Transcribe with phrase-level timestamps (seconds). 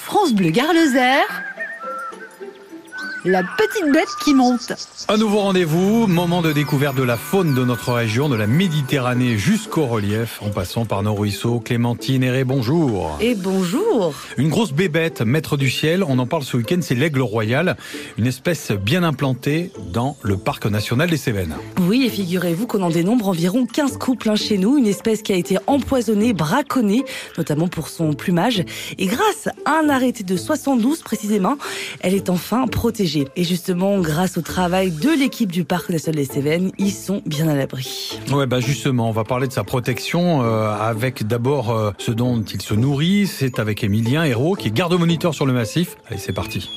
[0.00, 1.44] France Bleu Gare-le-Zère,
[3.24, 4.72] la petite bête qui monte.
[5.08, 9.36] Un nouveau rendez-vous, moment de découverte de la faune de notre région, de la Méditerranée
[9.36, 11.60] jusqu'au relief, en passant par nos ruisseaux.
[11.60, 13.18] Clémentine Ré, bonjour.
[13.20, 14.14] Et bonjour.
[14.38, 17.76] Une grosse bébête, maître du ciel, on en parle ce week-end, c'est l'aigle royal,
[18.16, 21.56] une espèce bien implantée dans le parc national des Cévennes.
[21.82, 25.36] Oui, et figurez-vous qu'on en dénombre environ 15 couples chez nous, une espèce qui a
[25.36, 27.04] été empoisonnée, braconnée,
[27.36, 28.64] notamment pour son plumage.
[28.98, 31.56] Et grâce à un arrêté de 72 précisément,
[32.00, 33.09] elle est enfin protégée.
[33.36, 37.48] Et justement, grâce au travail de l'équipe du Parc national des Cévennes, ils sont bien
[37.48, 38.18] à l'abri.
[38.32, 42.42] Ouais, bah justement, on va parler de sa protection euh, avec d'abord euh, ce dont
[42.42, 43.26] il se nourrit.
[43.26, 45.96] C'est avec Emilien Hérault qui est garde-moniteur sur le massif.
[46.08, 46.70] Allez, c'est parti.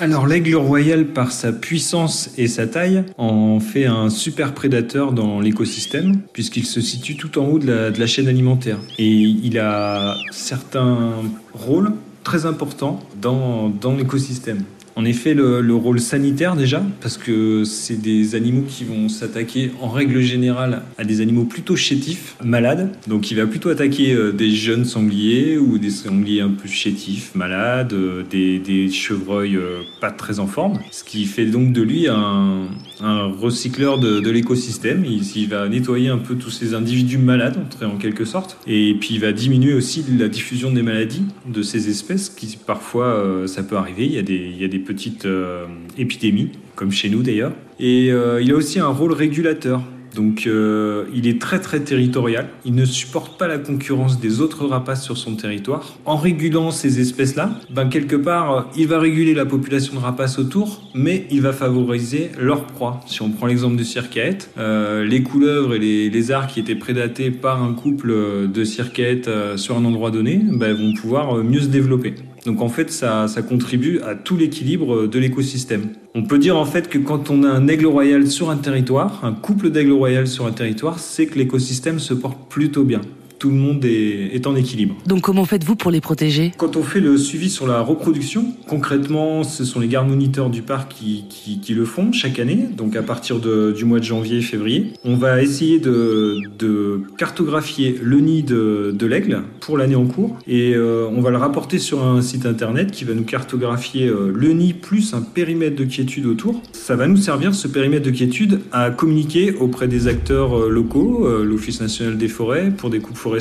[0.00, 5.38] Alors l'aigle royal, par sa puissance et sa taille, en fait un super prédateur dans
[5.38, 8.78] l'écosystème, puisqu'il se situe tout en haut de la, de la chaîne alimentaire.
[8.98, 11.12] Et il a certains
[11.52, 11.92] rôles
[12.24, 14.64] très important dans, dans l'écosystème.
[14.96, 19.72] En effet, le, le, rôle sanitaire déjà, parce que c'est des animaux qui vont s'attaquer
[19.80, 22.90] en règle générale à des animaux plutôt chétifs, malades.
[23.08, 27.34] Donc il va plutôt attaquer euh, des jeunes sangliers ou des sangliers un peu chétifs,
[27.34, 30.78] malades, euh, des, chevreuils euh, pas très en forme.
[30.90, 32.68] Ce qui fait donc de lui un,
[33.00, 35.04] recycleur de, l'écosystème.
[35.04, 38.56] Il, va nettoyer un peu tous ces individus malades, en quelque sorte.
[38.66, 43.44] Et puis il va diminuer aussi la diffusion des maladies de ces espèces qui parfois
[43.46, 44.06] ça peut arriver.
[44.06, 44.12] Il
[44.60, 45.66] y a des petites euh,
[45.98, 47.52] épidémies, comme chez nous d'ailleurs.
[47.80, 49.82] Et euh, il a aussi un rôle régulateur.
[50.14, 54.64] Donc euh, il est très très territorial, il ne supporte pas la concurrence des autres
[54.66, 55.94] rapaces sur son territoire.
[56.04, 60.82] En régulant ces espèces-là, ben, quelque part, il va réguler la population de rapaces autour,
[60.94, 63.00] mais il va favoriser leur proie.
[63.06, 67.30] Si on prend l'exemple de circaètes, euh, les couleuvres et les lézards qui étaient prédatés
[67.30, 68.14] par un couple
[68.48, 72.14] de circaètes sur un endroit donné ben, vont pouvoir mieux se développer.
[72.44, 75.88] Donc en fait, ça, contribue à tout l'équilibre de l'écosystème.
[76.14, 79.24] On peut dire en fait que quand on a un aigle royal sur un territoire,
[79.24, 83.00] un couple d'aigles royales sur un territoire, c'est que l'écosystème se porte plutôt bien
[83.44, 84.96] tout le monde est, est, en équilibre.
[85.04, 86.52] Donc comment faites-vous pour les protéger?
[86.56, 90.62] Quand on fait le suivi sur la reproduction, concrètement, ce sont les gardes moniteurs du
[90.62, 94.04] parc qui, qui, qui, le font chaque année, donc à partir de, du mois de
[94.04, 94.94] janvier, février.
[95.04, 100.38] On va essayer de, de cartographier le nid de, de l'aigle pour l'année en cours
[100.46, 104.32] et euh, on va le rapporter sur un site internet qui va nous cartographier euh,
[104.34, 106.62] le nid plus un périmètre de quiétude autour.
[106.72, 111.28] Ça va nous servir, ce périmètre de quiétude, à communiquer auprès des acteurs euh, locaux,
[111.42, 113.33] l'Office national des forêts, pour des coupes forestières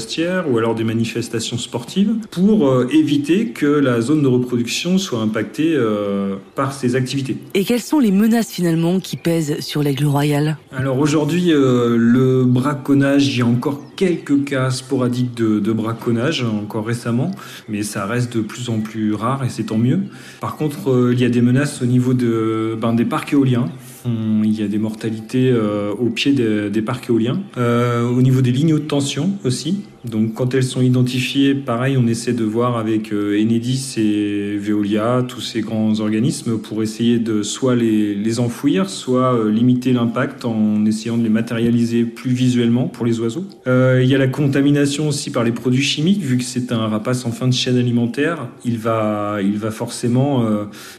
[0.49, 5.73] ou alors des manifestations sportives pour euh, éviter que la zone de reproduction soit impactée
[5.75, 7.37] euh, par ces activités.
[7.53, 10.57] Et quelles sont les menaces finalement qui pèsent sur l'aigle royal?
[10.75, 16.43] Alors aujourd'hui, euh, le braconnage, il y a encore quelques cas sporadiques de, de, braconnage
[16.43, 17.31] encore récemment,
[17.69, 19.99] mais ça reste de plus en plus rare et c'est tant mieux.
[20.41, 23.65] Par contre, il y a des menaces au niveau de, ben, des parcs éoliens.
[24.05, 27.39] Il y a des mortalités euh, au pied des, parcs éoliens.
[27.57, 29.83] Euh, au niveau des lignes haute tension aussi.
[30.03, 35.23] Donc quand elles sont identifiées, pareil, on essaie de voir avec euh, Enedis et Veolia,
[35.25, 41.17] tous ces grands organismes, pour essayer de soit les, enfouir, soit limiter l'impact en essayant
[41.17, 43.45] de les matérialiser plus visuellement pour les oiseaux.
[43.65, 47.25] Il y a la contamination aussi par les produits chimiques, vu que c'est un rapace
[47.25, 49.39] en fin de chaîne alimentaire, il va,
[49.71, 50.45] forcément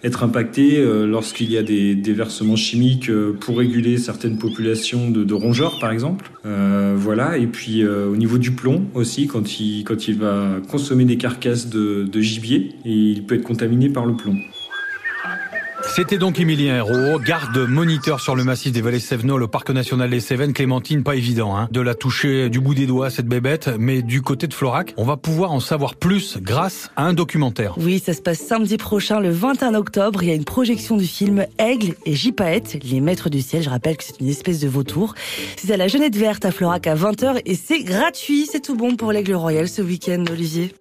[0.05, 2.94] être impacté lorsqu'il y a des, des versements chimiques
[3.41, 6.31] pour réguler certaines populations de, rongeurs, par exemple.
[6.47, 7.39] Euh, voilà.
[7.39, 9.85] Et puis euh, au niveau du plomb aussi, quand il,
[10.19, 14.37] va consommer des carcasses de gibier, il peut être contaminé par le plomb.
[15.95, 20.11] C'était donc Emilien Hérault, garde moniteur sur le massif des vallées Sévenol au parc national
[20.11, 20.53] des Cévennes.
[20.53, 24.21] Clémentine, pas évident hein, de la toucher du bout des doigts cette bébête, mais du
[24.21, 27.75] côté de Florac, on va pouvoir en savoir plus grâce à un documentaire.
[27.79, 30.25] Oui, ça se passe samedi prochain, le 21 octobre.
[30.25, 33.63] Il y a une projection du film Aigle et Gypaète, les maîtres du ciel.
[33.63, 35.15] Je rappelle que c'est une espèce de vautour.
[35.57, 38.49] C'est à la Jeunette Verte à Florac à 20h et c'est gratuit.
[38.51, 40.75] C'est tout bon pour l'Aigle Royal ce week-end, Olivier.